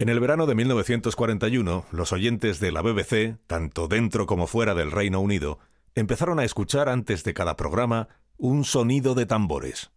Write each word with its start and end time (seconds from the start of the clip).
En 0.00 0.08
el 0.08 0.20
verano 0.20 0.46
de 0.46 0.54
1941, 0.54 1.86
los 1.90 2.12
oyentes 2.12 2.60
de 2.60 2.70
la 2.70 2.82
BBC, 2.82 3.36
tanto 3.48 3.88
dentro 3.88 4.26
como 4.26 4.46
fuera 4.46 4.74
del 4.74 4.92
Reino 4.92 5.18
Unido, 5.18 5.58
empezaron 5.96 6.38
a 6.38 6.44
escuchar 6.44 6.88
antes 6.88 7.24
de 7.24 7.34
cada 7.34 7.56
programa 7.56 8.06
un 8.36 8.62
sonido 8.62 9.16
de 9.16 9.26
tambores. 9.26 9.90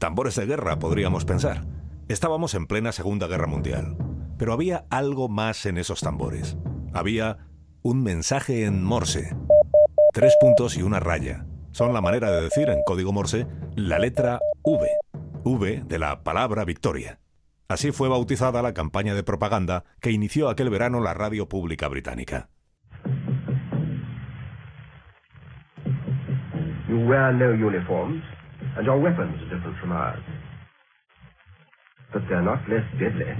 Tambores 0.00 0.34
de 0.34 0.46
guerra, 0.46 0.80
podríamos 0.80 1.24
pensar. 1.24 1.64
Estábamos 2.08 2.54
en 2.54 2.66
plena 2.66 2.90
Segunda 2.90 3.28
Guerra 3.28 3.46
Mundial, 3.46 3.96
pero 4.38 4.52
había 4.52 4.86
algo 4.90 5.28
más 5.28 5.66
en 5.66 5.78
esos 5.78 6.00
tambores. 6.00 6.56
Había 6.92 7.46
un 7.82 8.02
mensaje 8.02 8.64
en 8.64 8.82
Morse. 8.82 9.36
Tres 10.12 10.34
puntos 10.40 10.76
y 10.76 10.82
una 10.82 10.98
raya 10.98 11.46
son 11.76 11.92
la 11.92 12.00
manera 12.00 12.30
de 12.30 12.40
decir 12.40 12.70
en 12.70 12.82
código 12.86 13.12
Morse 13.12 13.46
la 13.74 13.98
letra 13.98 14.38
V, 14.62 14.88
V 15.44 15.82
de 15.84 15.98
la 15.98 16.22
palabra 16.22 16.64
victoria. 16.64 17.18
Así 17.68 17.92
fue 17.92 18.08
bautizada 18.08 18.62
la 18.62 18.72
campaña 18.72 19.14
de 19.14 19.22
propaganda 19.22 19.84
que 20.00 20.10
inició 20.10 20.48
aquel 20.48 20.70
verano 20.70 21.00
la 21.00 21.12
radio 21.12 21.50
pública 21.50 21.86
británica. 21.88 22.48
You 26.88 26.96
wear 27.06 27.34
no 27.34 27.50
uniforms, 27.50 28.22
and 28.78 28.86
your 28.86 28.98
weapons 28.98 29.36
are 29.42 29.54
different 29.54 29.78
from 29.78 29.92
ours. 29.92 30.24
But 32.10 32.22
they're 32.30 32.40
not 32.40 32.66
less 32.70 32.86
deadly. 32.98 33.36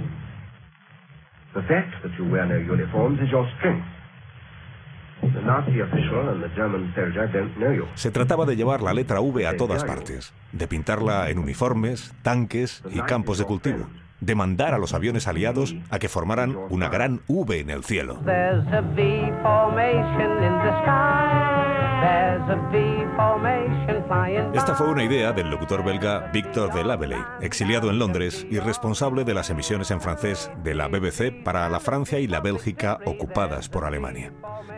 The 1.55 1.63
fact 1.63 2.03
that 2.03 2.11
you 2.19 2.29
wear 2.29 2.45
no 2.45 2.57
uniforms 2.57 3.19
is 3.19 3.31
your 3.31 3.47
strength. 3.57 3.96
Se 7.95 8.11
trataba 8.11 8.45
de 8.45 8.55
llevar 8.55 8.81
la 8.81 8.93
letra 8.93 9.21
V 9.21 9.47
a 9.47 9.57
todas 9.57 9.83
partes, 9.83 10.33
de 10.51 10.67
pintarla 10.67 11.29
en 11.29 11.39
uniformes, 11.39 12.13
tanques 12.21 12.83
y 12.91 12.99
campos 13.01 13.37
de 13.37 13.45
cultivo, 13.45 13.87
de 14.19 14.35
mandar 14.35 14.73
a 14.73 14.77
los 14.77 14.93
aviones 14.93 15.27
aliados 15.27 15.75
a 15.89 15.99
que 15.99 16.09
formaran 16.09 16.55
una 16.69 16.89
gran 16.89 17.21
V 17.27 17.59
en 17.59 17.69
el 17.69 17.83
cielo. 17.83 18.19
Esta 24.53 24.75
fue 24.75 24.89
una 24.89 25.03
idea 25.03 25.31
del 25.31 25.49
locutor 25.49 25.83
belga 25.83 26.29
Victor 26.31 26.73
de 26.73 26.83
Laveley, 26.83 27.19
exiliado 27.41 27.89
en 27.89 27.99
Londres 27.99 28.45
y 28.49 28.59
responsable 28.59 29.23
de 29.23 29.33
las 29.33 29.49
emisiones 29.49 29.91
en 29.91 30.01
francés 30.01 30.51
de 30.63 30.75
la 30.75 30.87
BBC 30.87 31.43
para 31.43 31.67
la 31.69 31.79
Francia 31.79 32.19
y 32.19 32.27
la 32.27 32.39
Bélgica 32.39 32.99
ocupadas 33.05 33.69
por 33.69 33.85
Alemania. 33.85 34.33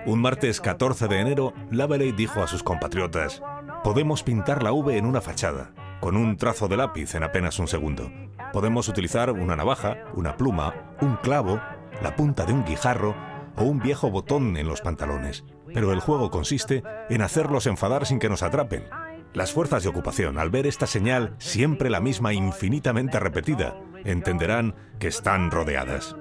Un 0.05 0.21
martes 0.21 0.61
14 0.61 1.07
de 1.07 1.19
enero, 1.19 1.53
Laveley 1.71 2.11
dijo 2.11 2.41
a 2.41 2.47
sus 2.47 2.63
compatriotas, 2.63 3.41
podemos 3.83 4.23
pintar 4.23 4.63
la 4.63 4.71
V 4.71 4.97
en 4.97 5.05
una 5.05 5.21
fachada, 5.21 5.71
con 5.99 6.15
un 6.15 6.37
trazo 6.37 6.67
de 6.67 6.77
lápiz 6.77 7.15
en 7.15 7.23
apenas 7.23 7.59
un 7.59 7.67
segundo. 7.67 8.11
Podemos 8.53 8.87
utilizar 8.87 9.31
una 9.31 9.55
navaja, 9.55 9.97
una 10.13 10.37
pluma, 10.37 10.73
un 11.01 11.17
clavo, 11.17 11.59
la 12.01 12.15
punta 12.15 12.45
de 12.45 12.53
un 12.53 12.63
guijarro 12.63 13.15
o 13.57 13.63
un 13.63 13.79
viejo 13.79 14.09
botón 14.09 14.55
en 14.57 14.67
los 14.67 14.81
pantalones. 14.81 15.43
Pero 15.73 15.93
el 15.93 15.99
juego 15.99 16.29
consiste 16.31 16.83
en 17.09 17.21
hacerlos 17.21 17.67
enfadar 17.67 18.05
sin 18.05 18.19
que 18.19 18.29
nos 18.29 18.43
atrapen. 18.43 18.85
Las 19.33 19.51
fuerzas 19.53 19.83
de 19.83 19.89
ocupación, 19.89 20.39
al 20.39 20.49
ver 20.49 20.65
esta 20.65 20.87
señal, 20.87 21.35
siempre 21.37 21.89
la 21.89 21.99
misma 21.99 22.33
infinitamente 22.33 23.19
repetida, 23.19 23.79
entenderán 24.03 24.75
que 24.97 25.07
están 25.07 25.51
rodeadas. 25.51 26.15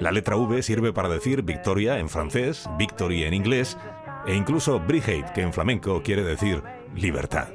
La 0.00 0.10
letra 0.10 0.36
V 0.36 0.62
sirve 0.62 0.92
para 0.92 1.08
decir 1.08 1.42
victoria 1.42 1.98
en 1.98 2.08
francés, 2.08 2.68
victory 2.76 3.24
en 3.24 3.34
inglés, 3.34 3.78
e 4.26 4.34
incluso 4.34 4.80
Brigade, 4.80 5.32
que 5.32 5.42
en 5.42 5.52
flamenco 5.52 6.02
quiere 6.02 6.24
decir 6.24 6.62
libertad. 6.96 7.48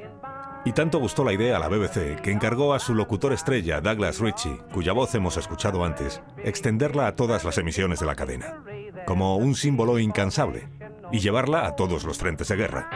Y 0.64 0.72
tanto 0.72 0.98
gustó 0.98 1.24
la 1.24 1.32
idea 1.32 1.56
a 1.56 1.58
la 1.58 1.68
BBC 1.68 2.20
que 2.20 2.30
encargó 2.30 2.74
a 2.74 2.78
su 2.78 2.94
locutor 2.94 3.32
estrella, 3.32 3.80
Douglas 3.80 4.20
Ritchie, 4.20 4.58
cuya 4.72 4.92
voz 4.92 5.14
hemos 5.14 5.36
escuchado 5.36 5.84
antes, 5.84 6.22
extenderla 6.44 7.06
a 7.06 7.16
todas 7.16 7.44
las 7.44 7.56
emisiones 7.56 8.00
de 8.00 8.06
la 8.06 8.14
cadena, 8.14 8.62
como 9.06 9.36
un 9.36 9.54
símbolo 9.54 9.98
incansable, 9.98 10.68
y 11.12 11.18
llevarla 11.18 11.66
a 11.66 11.76
todos 11.76 12.04
los 12.04 12.18
frentes 12.18 12.48
de 12.48 12.56
guerra. 12.56 12.88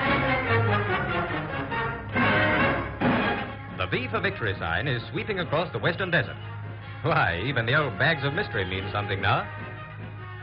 The 3.77 3.87
V 3.87 4.09
for 4.11 4.21
victory 4.21 4.55
sign 4.59 4.89
is 4.89 5.03
sweeping 5.11 5.41
across 5.41 5.71
the 5.73 5.79
western 5.79 6.11
desert. 6.11 6.37
Why, 7.03 7.43
even 7.47 7.67
the 7.67 7.75
old 7.75 7.99
bags 7.99 8.25
of 8.25 8.33
mystery 8.33 8.65
mean 8.65 8.91
something 8.93 9.21
now. 9.21 9.45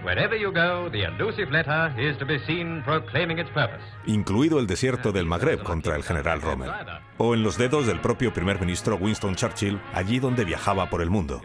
Wherever 0.04 0.36
you 0.36 0.52
go, 0.52 0.90
the 0.90 1.04
elusive 1.04 1.52
letter 1.52 1.94
is 1.96 2.18
to 2.18 2.26
be 2.26 2.40
seen 2.48 2.82
proclaiming 2.84 3.38
its 3.38 3.52
purpose. 3.52 3.84
Incluido 4.08 4.60
el 4.60 4.66
desierto 4.66 5.12
del 5.12 5.28
Magreb 5.28 5.62
contra 5.62 5.96
el 5.96 6.02
general 6.02 6.42
Rommel. 6.42 6.72
O 7.20 7.36
en 7.36 7.44
los 7.44 7.56
dedos 7.60 7.86
del 7.86 8.02
propio 8.02 8.34
primer 8.34 8.60
ministro 8.60 8.96
Winston 8.96 9.36
Churchill, 9.36 9.80
allí 9.94 10.18
donde 10.18 10.44
viajaba 10.44 10.90
por 10.90 11.04
el 11.04 11.12
mundo. 11.12 11.44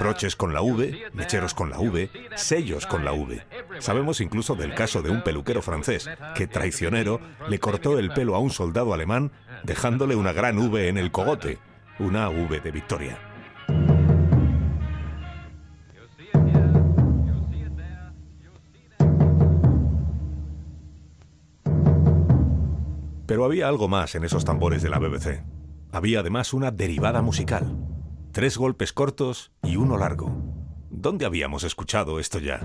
Broches 0.00 0.34
con 0.34 0.52
la 0.52 0.60
V, 0.60 1.04
mecheros 1.12 1.54
con 1.54 1.70
la 1.70 1.78
V, 1.78 2.10
sellos 2.34 2.84
con 2.86 3.04
la 3.04 3.12
V. 3.12 3.46
Sabemos 3.78 4.20
incluso 4.20 4.56
del 4.56 4.74
caso 4.74 5.00
de 5.00 5.10
un 5.10 5.22
peluquero 5.22 5.62
francés 5.62 6.10
que, 6.34 6.48
traicionero, 6.48 7.20
le 7.48 7.60
cortó 7.60 8.00
el 8.00 8.12
pelo 8.12 8.34
a 8.34 8.40
un 8.40 8.50
soldado 8.50 8.92
alemán 8.92 9.30
dejándole 9.62 10.16
una 10.16 10.32
gran 10.32 10.58
V 10.58 10.88
en 10.88 10.98
el 10.98 11.12
cogote, 11.12 11.58
una 12.00 12.28
V 12.28 12.58
de 12.58 12.72
victoria. 12.72 13.33
Pero 23.26 23.44
había 23.44 23.68
algo 23.68 23.88
más 23.88 24.14
en 24.14 24.24
esos 24.24 24.44
tambores 24.44 24.82
de 24.82 24.90
la 24.90 24.98
BBC. 24.98 25.44
Había 25.92 26.20
además 26.20 26.52
una 26.52 26.70
derivada 26.70 27.22
musical. 27.22 27.76
Tres 28.32 28.58
golpes 28.58 28.92
cortos 28.92 29.52
y 29.62 29.76
uno 29.76 29.96
largo. 29.96 30.30
¿Dónde 30.90 31.24
habíamos 31.24 31.64
escuchado 31.64 32.18
esto 32.18 32.38
ya? 32.38 32.60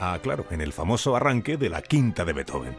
Ah, 0.00 0.18
claro, 0.22 0.46
en 0.50 0.60
el 0.60 0.72
famoso 0.72 1.16
arranque 1.16 1.56
de 1.56 1.70
la 1.70 1.82
quinta 1.82 2.24
de 2.24 2.32
Beethoven. 2.32 2.76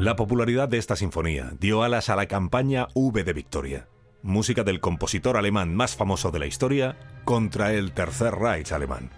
La 0.00 0.16
popularidad 0.16 0.66
de 0.66 0.78
esta 0.78 0.96
sinfonía 0.96 1.52
dio 1.60 1.82
alas 1.82 2.08
a 2.08 2.16
la 2.16 2.24
campaña 2.24 2.88
V 2.94 3.22
de 3.22 3.34
Victoria, 3.34 3.86
música 4.22 4.64
del 4.64 4.80
compositor 4.80 5.36
alemán 5.36 5.76
más 5.76 5.94
famoso 5.94 6.30
de 6.30 6.38
la 6.38 6.46
historia 6.46 6.96
contra 7.26 7.74
el 7.74 7.92
Tercer 7.92 8.34
Reich 8.34 8.72
alemán. 8.72 9.10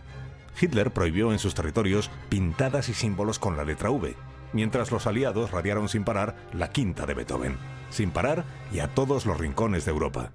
Hitler 0.60 0.90
prohibió 0.90 1.30
en 1.30 1.38
sus 1.38 1.54
territorios 1.54 2.10
pintadas 2.28 2.88
y 2.88 2.94
símbolos 2.94 3.38
con 3.38 3.56
la 3.56 3.62
letra 3.62 3.90
V, 3.90 4.16
mientras 4.52 4.90
los 4.90 5.06
aliados 5.06 5.52
radiaron 5.52 5.88
sin 5.88 6.02
parar 6.02 6.34
la 6.52 6.70
quinta 6.70 7.06
de 7.06 7.14
Beethoven, 7.14 7.56
sin 7.88 8.10
parar 8.10 8.44
y 8.72 8.80
a 8.80 8.92
todos 8.92 9.24
los 9.24 9.38
rincones 9.38 9.84
de 9.84 9.92
Europa. 9.92 10.32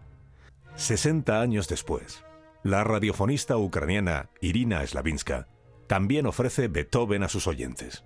60 0.78 1.42
años 1.42 1.68
después, 1.68 2.24
la 2.64 2.86
radiofonista 2.86 3.58
ucraniana 3.58 4.30
Irina 4.40 4.88
Slavinska 4.88 5.50
también 5.88 6.26
ofrece 6.26 6.70
Beethoven 6.70 7.24
a 7.24 7.28
sus 7.28 7.48
oyentes. 7.48 8.06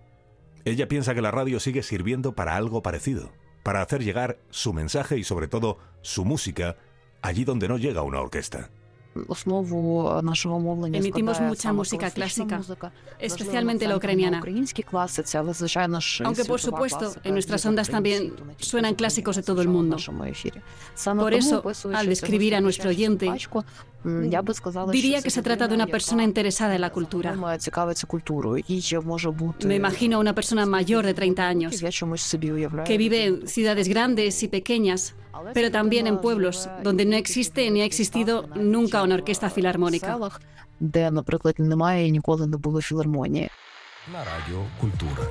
Ella 0.66 0.88
piensa 0.88 1.16
que 1.16 1.22
la 1.22 1.31
radio 1.31 1.59
sigue 1.59 1.83
sirviendo 1.83 2.33
para 2.33 2.55
algo 2.55 2.81
parecido, 2.81 3.31
para 3.63 3.81
hacer 3.81 4.03
llegar 4.03 4.39
su 4.49 4.73
mensaje 4.73 5.17
y 5.17 5.23
sobre 5.23 5.47
todo 5.47 5.79
su 6.01 6.25
música 6.25 6.77
allí 7.22 7.44
donde 7.45 7.67
no 7.67 7.77
llega 7.77 8.03
una 8.03 8.19
orquesta. 8.19 8.69
Emitimos 10.94 11.41
mucha 11.41 11.73
música 11.73 12.09
clásica, 12.11 12.61
especialmente 13.19 13.88
la 13.88 13.97
ucraniana. 13.97 14.41
Aunque 16.25 16.45
por 16.45 16.61
supuesto, 16.61 17.13
en 17.23 17.33
nuestras 17.33 17.66
ondas 17.66 17.90
también 17.90 18.34
suenan 18.58 18.96
clásicos 18.96 19.35
de 19.35 19.43
todo 19.43 19.61
el 19.61 19.67
mundo. 19.67 19.97
Por 21.17 21.34
eso, 21.34 21.63
al 21.93 22.08
describir 22.08 22.55
a 22.55 22.61
nuestro 22.61 22.90
oyente, 22.90 23.29
diría 24.91 25.22
que 25.22 25.29
se 25.29 25.41
trata 25.41 25.67
de 25.67 25.75
una 25.75 25.87
persona 25.87 26.23
interesada 26.23 26.75
en 26.75 26.81
la 26.81 26.90
cultura. 26.91 27.35
Me 29.66 29.75
imagino 29.75 30.17
a 30.17 30.19
una 30.19 30.34
persona 30.34 30.66
mayor 30.66 31.05
de 31.05 31.13
30 31.13 31.47
años, 31.47 31.81
que 32.85 32.97
vive 32.97 33.25
en 33.25 33.47
ciudades 33.47 33.87
grandes 33.87 34.41
y 34.41 34.47
pequeñas, 34.47 35.16
pero 35.53 35.72
también 35.72 36.07
en 36.07 36.17
pueblos 36.19 36.69
donde 36.83 37.05
no 37.05 37.16
existe 37.16 37.69
ni 37.72 37.81
ha 37.81 37.85
existido 37.85 38.47
nunca 38.55 39.03
una 39.03 39.16
orquesta 39.16 39.49
filarmónica. 39.49 40.17
На 44.13 44.19
радіо 44.23 44.61
Культура. 44.79 45.23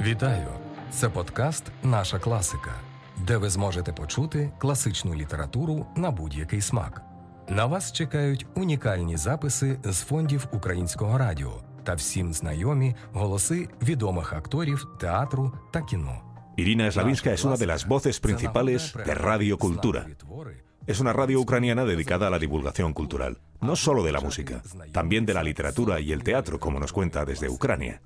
Вітаю! 0.00 0.48
Це 0.90 1.08
подкаст 1.08 1.64
Наша 1.82 2.18
класика, 2.18 2.74
де 3.16 3.36
ви 3.36 3.50
зможете 3.50 3.92
почути 3.92 4.52
класичну 4.58 5.14
літературу 5.14 5.86
на 5.96 6.10
будь-який 6.10 6.60
смак. 6.60 7.02
На 7.48 7.66
вас 7.66 7.92
чекають 7.92 8.46
унікальні 8.54 9.16
записи 9.16 9.78
з 9.84 10.00
фондів 10.00 10.46
українського 10.52 11.18
радіо 11.18 11.52
та 11.84 11.94
всім 11.94 12.32
знайомі 12.32 12.94
голоси 13.12 13.68
відомих 13.82 14.32
акторів 14.32 14.86
театру 15.00 15.52
та 15.72 15.82
кіно. 15.82 16.27
Irina 16.58 16.90
Slavinska 16.90 17.32
es 17.32 17.44
una 17.44 17.56
de 17.56 17.66
las 17.66 17.86
voces 17.86 18.18
principales 18.18 18.92
de 18.92 19.14
Radio 19.14 19.58
Cultura. 19.58 20.08
Es 20.88 20.98
una 20.98 21.12
radio 21.12 21.40
ucraniana 21.40 21.84
dedicada 21.84 22.26
a 22.26 22.30
la 22.30 22.40
divulgación 22.40 22.94
cultural, 22.94 23.38
no 23.60 23.76
solo 23.76 24.02
de 24.02 24.10
la 24.10 24.20
música, 24.20 24.60
también 24.90 25.24
de 25.24 25.34
la 25.34 25.44
literatura 25.44 26.00
y 26.00 26.10
el 26.10 26.24
teatro, 26.24 26.58
como 26.58 26.80
nos 26.80 26.92
cuenta 26.92 27.24
desde 27.24 27.48
Ucrania. 27.48 28.02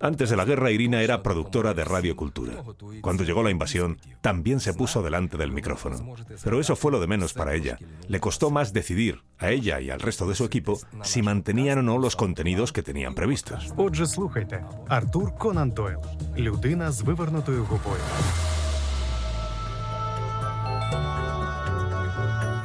Antes 0.00 0.30
de 0.30 0.36
la 0.36 0.44
guerra, 0.44 0.70
Irina 0.70 1.02
era 1.02 1.22
productora 1.22 1.74
de 1.74 1.84
Radio 1.84 2.16
Cultura. 2.16 2.64
Cuando 3.02 3.22
llegó 3.22 3.42
la 3.42 3.50
invasión, 3.50 3.98
también 4.20 4.60
se 4.60 4.74
puso 4.74 5.02
delante 5.02 5.36
del 5.36 5.52
micrófono. 5.52 6.14
Pero 6.42 6.60
eso 6.60 6.74
fue 6.74 6.92
lo 6.92 7.00
de 7.00 7.06
menos 7.06 7.32
para 7.32 7.54
ella. 7.54 7.78
Le 8.08 8.20
costó 8.20 8.50
más 8.50 8.72
decidir, 8.72 9.22
a 9.38 9.50
ella 9.50 9.80
y 9.80 9.90
al 9.90 10.00
resto 10.00 10.26
de 10.26 10.34
su 10.34 10.44
equipo, 10.44 10.80
si 11.02 11.22
mantenían 11.22 11.78
o 11.78 11.82
no 11.82 11.98
los 11.98 12.16
contenidos 12.16 12.72
que 12.72 12.82
tenían 12.82 13.14
previstos. 13.14 13.72
Отже, 13.76 14.06
слухайте. 14.06 14.64
Артур 14.88 15.36
Конан 15.36 15.70
Дойл. 15.70 15.98
Людина 16.36 16.92
з 16.92 17.02
вивернутою 17.02 17.64
губою. 17.64 18.02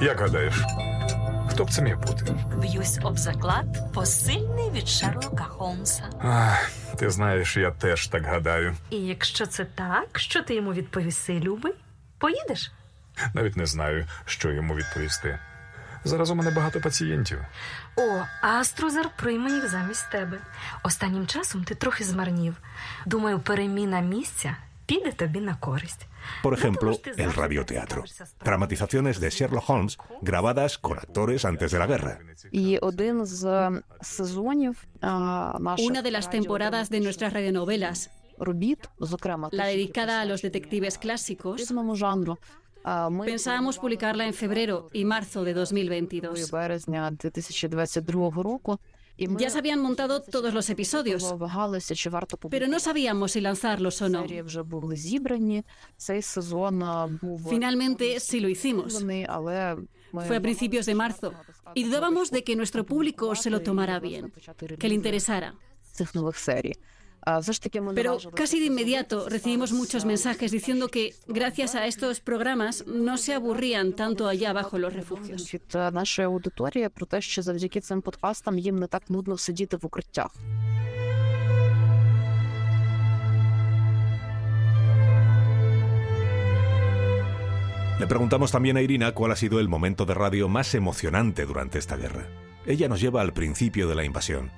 Як 0.02 0.20
гадаєш, 0.20 0.54
Хто 1.59 1.65
б 1.65 1.71
це 1.71 1.83
міг 1.83 1.99
бути? 1.99 2.25
Б'юсь 2.57 2.99
об 3.03 3.19
заклад 3.19 3.93
посильний 3.95 4.71
від 4.71 4.89
Шерлока 4.89 5.45
Холмса. 5.45 6.03
Ах, 6.23 6.71
ти 6.97 7.11
знаєш, 7.11 7.57
я 7.57 7.71
теж 7.71 8.07
так 8.07 8.25
гадаю. 8.25 8.77
І 8.91 8.97
якщо 8.97 9.47
це 9.47 9.65
так, 9.65 10.19
що 10.19 10.43
ти 10.43 10.55
йому 10.55 10.73
відповіси, 10.73 11.41
любий? 11.41 11.73
Поїдеш? 12.19 12.73
Навіть 13.35 13.57
не 13.57 13.67
знаю, 13.67 14.07
що 14.25 14.53
йому 14.53 14.75
відповісти. 14.75 15.39
Зараз 16.05 16.31
у 16.31 16.35
мене 16.35 16.51
багато 16.51 16.81
пацієнтів. 16.81 17.39
О, 17.97 18.23
Аструзер 18.41 19.11
прийме 19.17 19.51
їх 19.51 19.71
замість 19.71 20.11
тебе. 20.11 20.39
Останнім 20.83 21.27
часом 21.27 21.65
ти 21.65 21.75
трохи 21.75 22.05
змарнів. 22.05 22.57
Думаю, 23.07 23.39
переміна 23.39 24.01
місця 24.01 24.57
Por 26.43 26.55
ejemplo, 26.55 26.99
el 27.17 27.33
radioteatro. 27.33 28.05
Dramatizaciones 28.43 29.21
de 29.21 29.31
Sherlock 29.31 29.69
Holmes 29.69 29.99
grabadas 30.23 30.79
con 30.79 30.99
actores 30.99 31.45
antes 31.45 31.71
de 31.71 31.79
la 31.79 31.87
guerra. 31.87 32.19
Una 35.79 36.03
de 36.03 36.11
las 36.11 36.31
temporadas 36.31 36.91
de 36.91 37.01
nuestras 37.01 37.33
radionovelas, 37.33 38.11
la 39.53 39.67
dedicada 39.67 40.21
a 40.21 40.25
los 40.25 40.43
detectives 40.43 40.97
clásicos, 40.99 41.73
pensábamos 43.25 43.79
publicarla 43.79 44.27
en 44.27 44.35
febrero 44.35 44.89
y 44.93 45.05
marzo 45.05 45.45
de 45.45 45.55
2022. 45.55 46.51
Ya 49.19 49.51
se 49.51 49.59
habían 49.59 49.81
montado 49.81 50.23
todos 50.23 50.55
los 50.55 50.71
episodios, 50.71 51.35
pero 52.51 52.69
no 52.69 52.79
sabíamos 52.79 53.33
si 53.33 53.41
lanzarlos 53.41 54.01
o 54.01 54.09
no. 54.09 54.25
Finalmente 57.49 58.21
sí 58.21 58.41
lo 58.41 58.49
hicimos. 58.49 59.05
Fue 60.13 60.37
a 60.37 60.41
principios 60.41 60.87
de 60.87 60.95
marzo 60.95 61.35
y 61.75 61.85
dudábamos 61.85 62.31
de 62.31 62.45
que 62.45 62.57
nuestro 62.57 62.87
público 62.87 63.35
se 63.35 63.51
lo 63.51 63.61
tomara 63.61 63.99
bien, 64.01 64.33
que 64.79 64.89
le 64.89 64.95
interesara. 64.95 65.55
Pero 67.95 68.19
casi 68.35 68.61
de 68.61 68.67
inmediato 68.67 69.29
recibimos 69.29 69.73
muchos 69.73 70.05
mensajes 70.05 70.51
diciendo 70.51 70.89
que 70.89 71.15
gracias 71.27 71.75
a 71.75 71.87
estos 71.87 72.21
programas 72.21 72.87
no 72.87 73.17
se 73.17 73.35
aburrían 73.35 73.93
tanto 73.93 74.29
allá 74.29 74.51
abajo 74.51 74.77
en 74.77 74.83
los 74.83 74.95
refugios. 74.95 75.49
Le 87.99 88.07
preguntamos 88.07 88.53
también 88.53 88.77
a 88.77 88.81
Irina 88.81 89.13
cuál 89.13 89.33
ha 89.33 89.37
sido 89.37 89.59
el 89.59 89.69
momento 89.69 90.07
de 90.07 90.15
radio 90.15 90.49
más 90.49 90.73
emocionante 90.77 91.45
durante 91.45 91.81
esta 91.81 91.97
guerra. 91.97 92.29
Ella 92.65 92.89
nos 92.89 93.01
lleva 93.01 93.23
al 93.23 93.33
principio 93.33 93.89
de 93.89 93.97
la 93.97 94.05
invasión, 94.05 94.53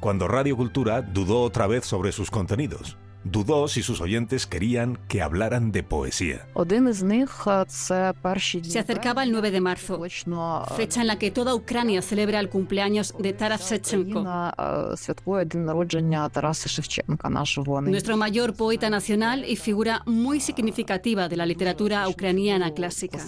cuando 0.00 0.28
Radio 0.28 0.56
Cultura 0.56 1.00
dudó 1.00 1.40
otra 1.40 1.66
vez 1.66 1.84
sobre 1.86 2.12
sus 2.12 2.30
contenidos. 2.30 2.96
Dudó 3.24 3.68
si 3.68 3.82
sus 3.82 4.02
oyentes 4.02 4.46
querían 4.46 4.98
que 5.08 5.22
hablaran 5.22 5.72
de 5.72 5.82
poesía. 5.82 6.46
Один 6.54 6.88
із 6.88 7.02
них 7.02 7.44
е, 7.46 7.64
це 7.68 8.12
перші 8.22 8.60
дні 8.60 8.70
Se 8.70 8.80
acercaba 8.80 9.24
el 9.24 9.32
9 9.32 9.50
de 9.50 9.60
marzo, 9.60 9.98
точно 9.98 10.66
е, 10.70 10.74
fecha 10.74 11.00
en 11.00 11.06
la 11.06 11.16
que 11.16 11.30
toda 11.30 11.54
Ucrania 11.54 12.02
celebra 12.02 12.38
el 12.40 12.50
cumpleaños 12.50 13.14
de 13.18 13.32
Taras 13.32 13.72
Shevchenko, 13.72 14.20
Україна 14.20 14.54
е, 14.92 14.96
святкує 14.96 15.44
день 15.44 15.64
народження 15.64 16.28
Тараса 16.28 16.68
Шевченка, 16.68 17.30
нашого 17.30 17.80
nuestro 17.80 18.16
mayor 18.16 18.52
poeta 18.52 18.90
nacional 18.90 19.38
y 19.52 19.56
figura 19.56 20.02
muy 20.06 20.38
significativa 20.40 21.28
de 21.28 21.36
la 21.36 21.46
literatura 21.46 22.08
ucraniana 22.08 22.70
clásica. 22.78 23.18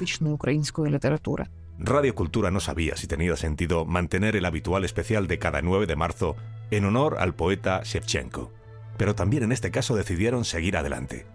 Radio 1.84 2.14
Cultura 2.14 2.52
no 2.52 2.60
sabía 2.60 2.96
si 2.96 3.08
tenía 3.08 3.36
sentido 3.36 3.86
mantener 3.86 4.36
el 4.36 4.46
habitual 4.46 4.86
especial 4.86 5.26
de 5.26 5.40
cada 5.40 5.64
9 5.64 5.88
de 5.88 5.96
marzo 5.96 6.36
en 6.70 6.86
honor 6.86 7.18
al 7.20 7.34
poeta 7.34 7.82
Shevchenko, 7.84 8.52
pero 8.98 9.16
también 9.16 9.42
en 9.42 9.52
este 9.52 9.72
caso 9.72 9.96
decidieron 9.96 10.46
seguir 10.46 10.78
adelante. 10.78 11.26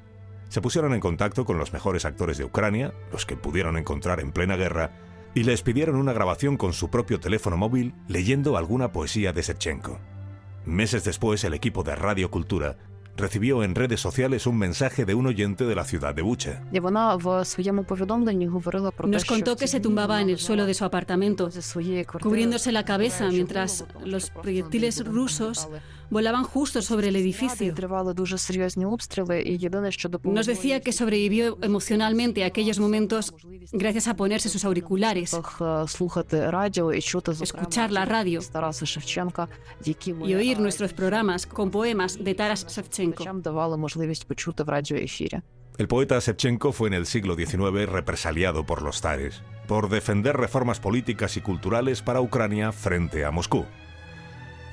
Se 0.49 0.61
pusieron 0.61 0.95
en 0.95 1.01
contacto 1.01 1.45
con 1.45 1.59
los 1.59 1.73
mejores 1.73 2.05
actores 2.05 2.39
de 2.39 2.45
Ucrania, 2.45 2.95
los 3.11 3.27
que 3.27 3.35
pudieron 3.35 3.77
encontrar 3.77 4.21
en 4.21 4.31
plena 4.31 4.55
guerra, 4.55 4.93
y 5.35 5.43
les 5.43 5.63
pidieron 5.63 5.97
una 5.97 6.13
grabación 6.13 6.57
con 6.57 6.73
su 6.73 6.91
propio 6.91 7.19
teléfono 7.19 7.57
móvil 7.57 7.93
leyendo 8.07 8.57
alguna 8.57 8.93
poesía 8.93 9.33
de 9.33 9.43
Shevchenko. 9.43 9.99
Meses 10.65 11.03
después, 11.03 11.43
el 11.43 11.55
equipo 11.55 11.83
de 11.83 11.97
Radio 11.97 12.31
Cultura 12.31 12.77
recibió 13.17 13.63
en 13.63 13.75
redes 13.75 14.01
sociales 14.01 14.47
un 14.47 14.59
mensaje 14.59 15.05
de 15.05 15.15
un 15.15 15.27
oyente 15.27 15.65
de 15.65 15.75
la 15.75 15.85
ciudad 15.85 16.15
de 16.15 16.23
Bucha. 16.23 16.63
Nos 19.07 19.25
contó 19.25 19.57
que 19.57 19.67
se 19.67 19.81
tumbaba 19.81 20.21
en 20.21 20.31
el 20.31 20.39
suelo 20.39 20.67
de 20.67 20.75
su 20.75 20.85
apartamento, 20.85 21.51
cubriéndose 22.23 22.73
la 22.73 22.85
cabeza 22.85 23.29
mientras 23.29 23.85
los 24.05 24.31
proyectiles 24.31 25.05
rusos 25.05 25.69
volaban 26.11 26.45
justo 26.45 26.83
sobre 26.83 27.09
el 27.09 27.17
edificio. 27.17 27.75
Nos 30.25 30.47
decía 30.47 30.81
que 30.81 30.93
sobrevivió 30.93 31.59
emocionalmente 31.63 32.45
a 32.45 32.47
aquellos 32.47 32.79
momentos 32.79 33.35
gracias 33.73 34.09
a 34.09 34.17
ponerse 34.17 34.49
sus 34.49 34.65
auriculares, 34.65 35.37
escuchar 37.41 37.93
la 37.93 38.05
radio 38.05 38.41
y 40.25 40.35
oír 40.35 40.61
nuestros 40.61 40.93
programas 40.93 41.47
con 41.47 41.71
poemas 41.71 42.23
de 42.23 42.35
Taras 42.35 42.67
Shevchenko. 42.67 43.25
El 45.79 45.89
poeta 45.89 46.19
Shevchenko 46.19 46.73
fue 46.73 46.89
en 46.89 46.95
el 46.95 47.07
siglo 47.07 47.37
XIX 47.37 47.87
represaliado 47.87 48.65
por 48.65 48.81
los 48.83 49.03
tares 49.03 49.43
por 49.67 49.89
defender 49.89 50.37
reformas 50.37 50.81
políticas 50.81 51.37
y 51.37 51.41
culturales 51.41 52.03
para 52.03 52.21
Ucrania 52.21 52.73
frente 52.73 53.25
a 53.25 53.31
Moscú. 53.31 53.67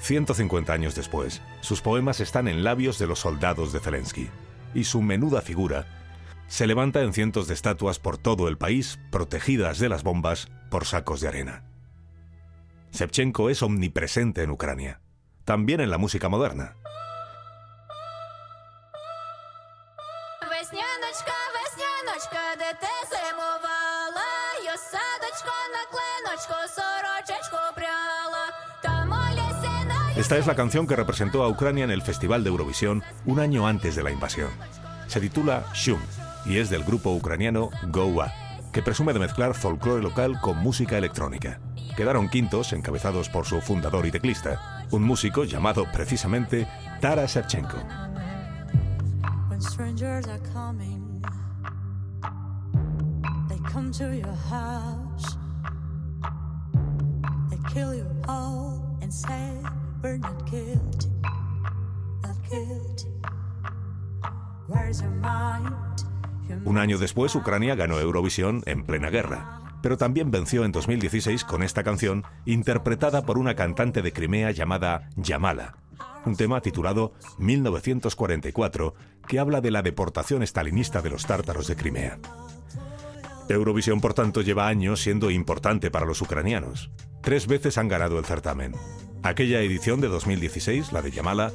150 0.03 0.74
años 0.74 0.95
después, 0.95 1.41
sus 1.62 1.81
poemas 1.81 2.19
están 2.19 2.50
en 2.50 2.65
labios 2.65 3.00
de 3.00 3.07
los 3.07 3.19
soldados 3.19 3.72
de 3.72 3.79
Zelensky, 3.79 4.29
y 4.74 4.83
su 4.83 5.01
menuda 5.01 5.41
figura 5.41 5.86
se 6.48 6.67
levanta 6.67 7.01
en 7.01 7.13
cientos 7.13 7.48
de 7.48 7.53
estatuas 7.53 8.00
por 8.00 8.17
todo 8.17 8.50
el 8.50 8.57
país, 8.57 9.00
protegidas 9.12 9.79
de 9.79 9.88
las 9.88 10.03
bombas 10.03 10.50
por 10.69 10.86
sacos 10.86 11.22
de 11.22 11.29
arena. 11.29 11.63
Shevchenko 12.91 13.50
es 13.50 13.63
omnipresente 13.63 14.43
en 14.43 14.51
Ucrania, 14.51 15.00
también 15.45 15.79
en 15.79 15.89
la 15.89 15.98
música 15.98 16.27
moderna. 16.27 16.75
Esta 30.15 30.38
es 30.38 30.46
la 30.46 30.53
canción 30.53 30.86
que 30.86 30.96
representó 30.96 31.43
a 31.43 31.50
Ucrania 31.50 31.84
en 31.84 31.89
el 31.89 32.03
Festival 32.03 32.43
de 32.43 32.51
Eurovisión 32.51 33.01
un 33.25 33.39
año 33.39 33.65
antes 33.65 33.96
de 33.96 34.03
la 34.03 34.12
invasión. 34.12 34.51
Se 35.08 35.20
titula 35.20 35.65
Shum 35.74 36.00
y 36.46 36.58
es 36.58 36.70
del 36.70 36.84
grupo 36.84 37.12
ucraniano 37.12 37.72
Goa, 37.88 38.32
que 38.72 38.84
presume 38.84 39.13
de 39.13 39.20
mezclar 39.20 39.55
folclore 39.55 40.03
local 40.03 40.39
con 40.39 40.58
música 40.60 41.00
electrónica. 41.00 41.60
Quedaron 41.98 42.29
quintos, 42.29 42.74
encabezados 42.74 43.27
por 43.27 43.48
su 43.48 43.60
fundador 43.60 44.05
y 44.05 44.12
teclista, 44.12 44.86
un 44.91 45.01
músico 45.01 45.46
llamado 45.46 45.86
precisamente 45.91 46.67
Taras 47.01 47.34
Shevchenko. 47.34 47.79
We're 60.03 60.17
not 60.17 60.50
guilty, 60.51 61.07
not 62.22 62.36
guilty. 62.50 63.07
Where's 64.67 65.01
your 65.01 65.12
mind? 65.12 65.74
Your 66.48 66.60
Un 66.65 66.77
año 66.77 66.98
después, 66.98 67.33
Ucrania 67.36 67.75
ganó 67.75 68.00
Eurovisión 68.00 68.62
en 68.65 68.83
plena 68.83 69.10
guerra. 69.10 69.60
pero 69.81 69.98
también 69.98 70.31
venció 70.31 70.63
en 70.63 70.72
2016 70.72 71.43
con 71.43 71.62
esta 71.62 71.83
canción 71.83 72.24
interpretada 72.45 73.25
por 73.25 73.38
una 73.38 73.53
cantante 73.53 74.01
de 74.01 74.13
Crimea 74.13 74.50
llamada 74.51 75.10
Yamala, 75.17 75.75
un 76.25 76.38
tema 76.38 76.62
titulado 76.62 77.12
1944 77.38 78.95
que 79.27 79.39
habla 79.39 79.60
de 79.60 79.72
la 79.72 79.81
deportación 79.81 80.41
estalinista 80.41 81.01
de 81.01 81.10
los 81.10 81.25
tártaros 81.25 81.67
de 81.67 81.75
Crimea. 81.75 82.17
Eurovisión, 83.50 84.00
por 84.00 84.13
tanto, 84.13 84.39
lleva 84.39 84.69
años 84.69 85.01
siendo 85.01 85.29
importante 85.29 85.91
para 85.91 86.05
los 86.05 86.22
ucranianos. 86.22 86.89
Tres 87.22 87.45
veces 87.45 87.77
han 87.77 87.89
ganado 87.89 88.17
el 88.17 88.24
certamen. 88.24 88.74
Aquella 89.23 89.61
edición 89.61 90.00
de 90.00 90.09
2016, 90.09 90.93
la 90.93 91.02
de 91.02 91.11
Yamala, 91.11 91.52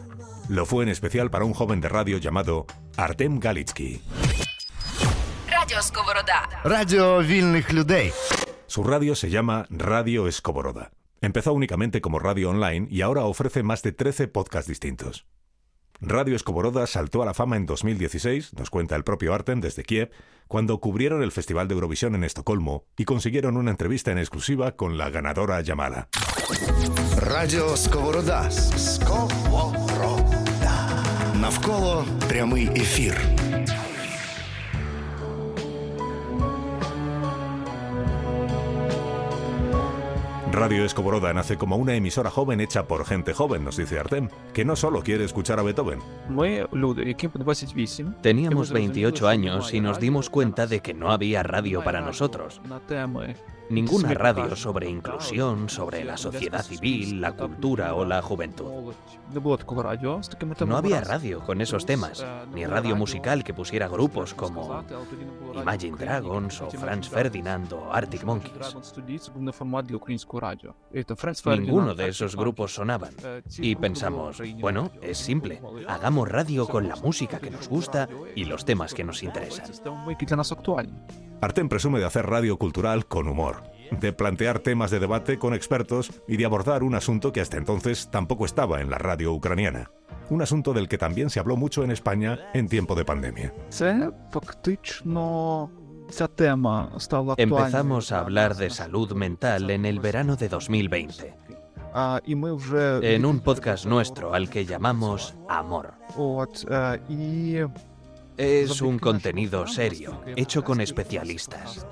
lo 0.50 0.65
fue 0.65 0.83
en 0.83 0.89
especial 0.89 1.29
para 1.29 1.45
un 1.45 1.53
joven 1.53 1.81
de 1.81 1.89
radio 1.89 2.17
llamado 2.17 2.65
Artem 2.97 3.39
Galitsky. 3.39 4.01
Radio 5.50 5.81
Skovoroda. 5.81 6.50
Radio 6.63 7.19
вільних 7.19 7.71
людей. 7.71 8.12
Su 8.67 8.83
radio 8.83 9.15
se 9.15 9.29
llama 9.29 9.65
Radio 9.69 10.27
Escoboroda. 10.27 10.91
Empezó 11.21 11.53
únicamente 11.53 12.01
como 12.01 12.19
radio 12.19 12.50
online 12.50 12.88
y 12.89 13.01
ahora 13.01 13.23
ofrece 13.23 13.63
más 13.63 13.81
de 13.81 13.93
13 13.93 14.27
podcasts 14.27 14.67
distintos. 14.67 15.25
Radio 16.01 16.35
Escoboroda 16.35 16.85
saltó 16.85 17.23
a 17.23 17.25
la 17.25 17.33
fama 17.33 17.55
en 17.55 17.65
2016, 17.65 18.53
nos 18.55 18.69
cuenta 18.69 18.95
el 18.95 19.03
propio 19.03 19.33
Artem 19.33 19.62
desde 19.62 19.83
Kiev, 19.83 20.12
cuando 20.47 20.79
cubrieron 20.79 21.23
el 21.23 21.31
Festival 21.31 21.67
de 21.67 21.75
Eurovisión 21.75 22.15
en 22.15 22.23
Estocolmo 22.23 22.85
y 22.97 23.05
consiguieron 23.05 23.55
una 23.55 23.71
entrevista 23.71 24.12
en 24.12 24.17
exclusiva 24.17 24.75
con 24.75 24.97
la 24.97 25.09
ganadora 25.09 25.62
Yamala. 25.62 26.09
Radio 27.17 27.75
Сковорода. 27.77 28.51
Сковорода. 28.51 30.33
Навколо 31.35 32.05
прямий 32.29 32.69
ефір. 32.75 33.37
Radio 40.58 40.84
Escoboroda 40.84 41.32
nace 41.32 41.56
como 41.56 41.76
una 41.76 41.94
emisora 41.94 42.30
joven 42.30 42.60
hecha 42.60 42.88
por 42.88 43.04
gente 43.04 43.32
joven, 43.32 43.64
nos 43.64 43.76
dice 43.76 43.98
Artem, 43.98 44.28
que 44.52 44.64
no 44.64 44.74
solo 44.74 45.02
quiere 45.02 45.24
escuchar 45.24 45.60
a 45.60 45.62
Beethoven. 45.62 46.00
Teníamos 48.22 48.72
28 48.72 49.28
años 49.28 49.72
y 49.72 49.80
nos 49.80 50.00
dimos 50.00 50.30
cuenta 50.30 50.66
de 50.66 50.80
que 50.80 50.94
no 50.94 51.12
había 51.12 51.44
radio 51.44 51.84
para 51.84 52.00
nosotros. 52.00 52.60
Ninguna 53.70 54.14
radio 54.14 54.56
sobre 54.56 54.88
inclusión, 54.88 55.68
sobre 55.68 56.04
la 56.04 56.16
sociedad 56.16 56.62
civil, 56.62 57.20
la 57.20 57.32
cultura 57.32 57.94
o 57.94 58.04
la 58.04 58.22
juventud. 58.22 58.94
No 60.66 60.76
había 60.76 61.00
radio 61.02 61.40
con 61.40 61.60
esos 61.60 61.84
temas, 61.84 62.25
ni 62.54 62.64
radio 62.64 62.96
musical 62.96 63.44
que 63.44 63.52
pusiera 63.52 63.88
grupos 63.88 64.34
como 64.34 64.84
Imagine 65.54 65.96
Dragons 65.96 66.62
o 66.62 66.70
Franz 66.70 67.08
Ferdinand 67.08 67.72
o 67.72 67.92
Arctic 67.92 68.25
Monkeys. 68.25 68.76
Ninguno 71.46 71.94
de 71.94 72.08
esos 72.08 72.37
grupos 72.37 72.75
sonaban. 72.75 73.14
Y 73.58 73.76
pensamos, 73.76 74.40
bueno, 74.60 74.90
es 75.02 75.18
simple, 75.18 75.60
hagamos 75.87 76.28
radio 76.28 76.66
con 76.66 76.88
la 76.88 76.96
música 76.96 77.38
que 77.38 77.50
nos 77.50 77.68
gusta 77.68 78.08
y 78.34 78.44
los 78.44 78.64
temas 78.64 78.94
que 78.94 79.04
nos 79.04 79.22
interesan. 79.22 79.70
Artem 81.40 81.68
presume 81.68 82.00
de 82.00 82.04
hacer 82.04 82.26
radio 82.26 82.59
cultural 82.59 83.07
con 83.07 83.28
humor, 83.28 83.62
de 83.92 84.12
plantear 84.12 84.59
temas 84.59 84.90
de 84.90 84.99
debate 84.99 85.38
con 85.38 85.54
expertos 85.54 86.11
y 86.26 86.37
de 86.37 86.45
abordar 86.45 86.83
un 86.83 86.97
asunto 86.97 87.33
que 87.33 87.40
hasta 87.40 87.57
entonces 87.57 88.11
tampoco 88.11 88.45
estaba 88.45 88.80
en 88.80 88.90
la 88.90 88.99
radio 88.99 89.33
ucraniana. 89.33 89.90
Un 90.30 90.42
asunto 90.42 90.73
del 90.73 90.88
que 90.88 90.99
también 90.99 91.30
se 91.30 91.38
habló 91.40 91.57
mucho 91.57 91.85
en 91.85 91.90
España 91.90 92.50
en 92.54 92.68
tiempo 92.68 92.95
de 92.95 93.04
pandemia. 93.04 93.54
Empezamos 97.37 98.12
a 98.12 98.21
hablar 98.21 98.57
de 98.57 98.71
salud 98.71 99.12
mental 99.12 99.71
en 99.71 99.85
el 99.87 100.00
verano 100.00 100.37
de 100.37 100.49
2020. 100.49 101.35
En 103.02 103.25
un 103.25 103.40
podcast 103.40 103.87
nuestro 103.87 104.35
al 104.35 104.50
que 104.50 104.66
llamamos 104.66 105.35
Amor. 105.49 105.95
Es 108.38 108.81
un 108.81 108.97
contenido 108.97 109.67
serio, 109.67 110.21
hecho 110.35 110.63
con 110.63 110.81
especialistas. 110.81 111.85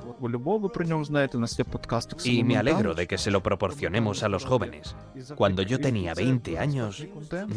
Y 2.24 2.44
me 2.44 2.58
alegro 2.58 2.96
de 2.96 3.06
que 3.08 3.18
se 3.18 3.30
lo 3.30 3.44
proporcionemos 3.44 4.24
a 4.24 4.30
los 4.30 4.44
jóvenes. 4.46 4.96
Cuando 5.36 5.62
yo 5.62 5.80
tenía 5.80 6.14
20 6.16 6.58
años, 6.58 7.06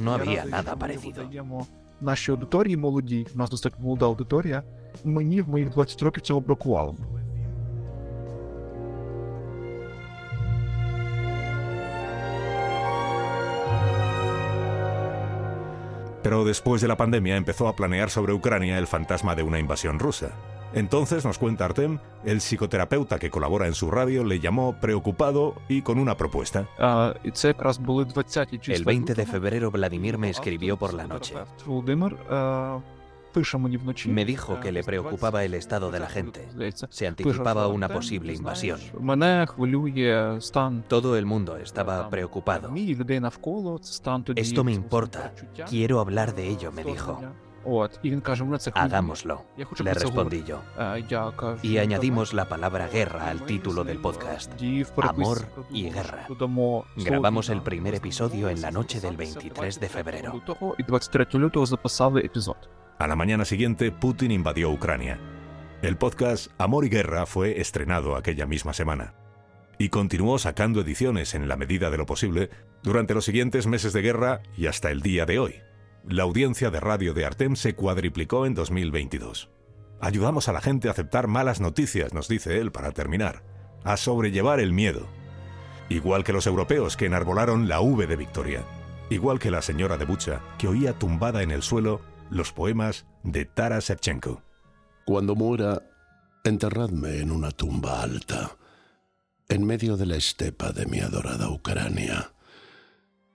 no 0.03 0.13
había 0.13 0.45
nada 0.45 0.77
parecido. 0.77 1.23
Нашій 2.01 2.31
аудиторії 2.31 2.77
молодій, 2.77 3.27
у 3.35 3.39
нас 3.39 3.51
достатньо 3.51 3.85
молода 3.85 4.07
аудиторія. 4.07 4.63
Мені 5.05 5.41
в 5.43 5.49
моїх 5.49 5.71
20 5.71 6.03
років 6.03 6.23
цього 6.23 6.41
бракувало. 6.41 6.97
Pero 16.30 16.46
después 16.46 16.80
de 16.80 16.88
la 16.88 16.96
pandemia 16.96 17.38
empezó 17.38 17.68
a 17.68 17.76
planear 17.76 18.12
sobre 18.12 18.34
Ucrania 18.34 18.78
el 18.78 18.86
fantasma 18.86 19.34
de 19.34 19.42
una 19.42 19.58
invasión 19.58 19.98
rusa. 19.98 20.30
Entonces, 20.76 21.26
nos 21.26 21.40
cuenta 21.40 21.66
Artem, 21.66 21.98
el 22.24 22.40
psicoterapeuta 22.40 23.18
que 23.18 23.32
colabora 23.32 23.66
en 23.66 23.74
su 23.74 23.90
radio 23.90 24.24
le 24.24 24.40
llamó 24.40 24.80
preocupado 24.80 25.56
y 25.68 25.82
con 25.82 25.98
una 25.98 26.18
propuesta. 26.18 26.68
El 28.68 28.84
20 28.84 29.16
de 29.16 29.26
febrero 29.26 29.72
Vladimir 29.72 30.20
me 30.20 30.30
escribió 30.30 30.78
por 30.78 30.94
la 30.94 31.08
noche. 31.08 31.34
Me 34.14 34.26
dijo 34.26 34.60
que 34.60 34.72
le 34.72 34.84
preocupaba 34.84 35.44
el 35.44 35.54
estado 35.54 35.92
de 35.92 36.00
la 36.00 36.08
gente. 36.10 36.48
Se 36.90 37.08
anticipaba 37.08 37.68
una 37.68 37.88
posible 37.90 38.34
invasión. 38.34 38.80
Todo 40.88 41.16
el 41.18 41.26
mundo 41.26 41.58
estaba 41.58 42.10
preocupado. 42.10 42.70
Esto 44.36 44.64
me 44.64 44.74
importa. 44.74 45.34
Quiero 45.70 46.00
hablar 46.00 46.34
de 46.36 46.48
ello, 46.48 46.72
me 46.72 46.84
dijo. 46.84 47.20
Hagámoslo, 48.86 49.46
le 49.84 49.94
respondí 49.94 50.44
yo. 50.46 50.62
Y 51.62 51.78
añadimos 51.78 52.34
la 52.34 52.48
palabra 52.48 52.88
guerra 52.88 53.30
al 53.30 53.46
título 53.46 53.84
del 53.84 54.00
podcast. 54.00 54.54
Amor 55.10 55.46
y 55.70 55.90
guerra. 55.92 56.26
Grabamos 56.96 57.50
el 57.50 57.62
primer 57.62 57.96
episodio 57.96 58.50
en 58.50 58.62
la 58.62 58.72
noche 58.72 59.02
del 59.02 59.18
23 59.18 59.80
de 59.80 59.90
febrero. 59.90 60.32
A 63.00 63.08
la 63.08 63.16
mañana 63.16 63.46
siguiente, 63.46 63.94
Putin 63.94 64.30
invadió 64.30 64.70
Ucrania. 64.70 65.22
El 65.82 65.96
podcast 65.96 66.52
Amor 66.58 66.84
y 66.84 66.90
Guerra 66.90 67.26
fue 67.26 67.62
estrenado 67.62 68.18
aquella 68.18 68.46
misma 68.46 68.74
semana. 68.74 69.14
Y 69.78 69.88
continuó 69.88 70.38
sacando 70.38 70.82
ediciones 70.82 71.34
en 71.34 71.48
la 71.48 71.56
medida 71.56 71.92
de 71.92 71.98
lo 71.98 72.06
posible 72.06 72.50
durante 72.84 73.14
los 73.14 73.24
siguientes 73.24 73.68
meses 73.68 73.94
de 73.94 74.02
guerra 74.02 74.42
y 74.58 74.66
hasta 74.66 74.92
el 74.92 75.02
día 75.02 75.26
de 75.26 75.40
hoy. 75.40 75.62
La 76.10 76.24
audiencia 76.24 76.72
de 76.72 76.82
radio 76.82 77.14
de 77.14 77.24
Artem 77.24 77.56
se 77.56 77.74
cuadriplicó 77.74 78.46
en 78.46 78.54
2022. 78.54 79.50
Ayudamos 80.02 80.50
a 80.50 80.52
la 80.52 80.60
gente 80.60 80.90
a 80.90 80.92
aceptar 80.92 81.28
malas 81.28 81.62
noticias, 81.62 82.14
nos 82.14 82.28
dice 82.28 82.60
él 82.60 82.74
para 82.74 82.92
terminar, 82.92 83.44
a 83.86 83.96
sobrellevar 83.96 84.60
el 84.60 84.74
miedo. 84.74 85.08
Igual 85.88 86.26
que 86.26 86.34
los 86.34 86.48
europeos 86.48 86.98
que 86.98 87.06
enarbolaron 87.06 87.70
la 87.70 87.80
V 87.80 88.08
de 88.08 88.18
Victoria. 88.18 88.66
Igual 89.10 89.40
que 89.40 89.52
la 89.52 89.62
señora 89.62 89.96
de 89.96 90.04
Bucha, 90.04 90.42
que 90.58 90.68
oía 90.68 90.92
tumbada 90.92 91.44
en 91.44 91.52
el 91.52 91.64
suelo 91.64 92.02
los 92.30 92.52
poemas 92.52 93.06
de 93.24 93.46
Taras 93.46 93.86
Shevchenko. 93.86 94.44
Cuando 95.06 95.36
muera, 95.36 95.82
enterradme 96.44 97.20
en 97.20 97.32
una 97.32 97.52
tumba 97.52 98.02
alta, 98.02 98.58
en 99.48 99.66
medio 99.66 99.98
de 99.98 100.06
la 100.06 100.16
estepa 100.16 100.72
de 100.72 100.86
mi 100.86 101.00
adorada 101.00 101.50
Ucrania. 101.50 102.34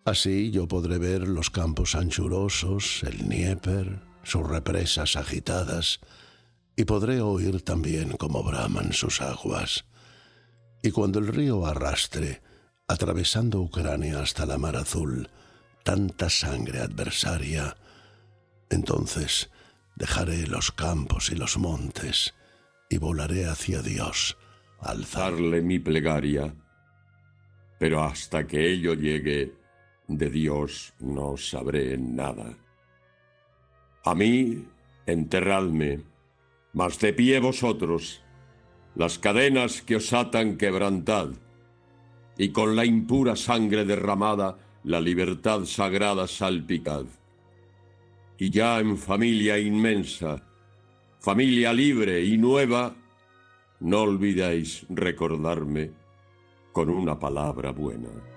Así 0.05 0.51
yo 0.51 0.69
podré 0.69 0.99
ver 0.99 1.27
los 1.27 1.51
campos 1.51 1.95
anchurosos, 1.95 3.03
el 3.05 3.19
Dnieper, 3.19 4.01
sus 4.23 4.47
represas 4.47 5.17
agitadas, 5.17 6.01
y 6.77 6.85
podré 6.85 7.21
oír 7.21 7.63
también 7.63 8.17
cómo 8.17 8.43
braman 8.43 8.93
sus 8.93 9.21
aguas. 9.21 9.85
Y 10.83 10.91
cuando 10.91 11.19
el 11.19 11.29
río 11.29 11.67
arrastre, 11.67 12.43
atravesando 12.87 13.61
Ucrania 13.61 14.21
hasta 14.21 14.45
la 14.45 14.59
mar 14.59 14.77
azul, 14.77 15.31
tanta 15.83 16.29
sangre 16.29 16.81
adversaria, 16.81 17.77
entonces 18.71 19.51
dejaré 19.97 20.47
los 20.47 20.73
campos 20.73 21.31
y 21.31 21.37
los 21.37 21.59
montes 21.59 22.35
y 22.89 22.99
volaré 22.99 23.47
hacia 23.47 23.83
Dios, 23.83 24.37
alzarle 24.81 25.63
mi 25.63 25.79
plegaria. 25.79 26.55
Pero 27.79 28.03
hasta 28.03 28.47
que 28.47 28.71
ello 28.71 28.95
llegue, 28.95 29.55
de 30.07 30.31
Dios 30.31 30.93
no 31.01 31.37
sabré 31.37 31.97
nada. 31.97 32.55
A 34.05 34.15
mí, 34.15 34.67
enterradme, 35.07 36.03
mas 36.73 36.99
de 37.01 37.13
pie 37.13 37.41
vosotros, 37.41 38.23
las 38.95 39.19
cadenas 39.19 39.81
que 39.83 39.97
os 39.97 40.13
atan 40.13 40.57
quebrantad, 40.57 41.31
y 42.37 42.51
con 42.51 42.77
la 42.77 42.85
impura 42.85 43.37
sangre 43.37 43.85
derramada 43.85 44.59
la 44.83 45.01
libertad 45.01 45.65
sagrada 45.65 46.27
salpicad 46.29 47.07
y 48.39 48.51
ya 48.51 48.81
en 48.81 48.97
familia 48.97 49.59
inmensa, 49.59 50.43
familia 51.21 51.73
libre 51.73 52.25
y 52.25 52.37
nueva, 52.37 52.95
no 53.81 54.03
olvidéis 54.03 54.87
recordarme 54.89 55.93
con 56.73 56.91
una 56.91 57.19
palabra 57.19 57.71
buena. 57.71 58.34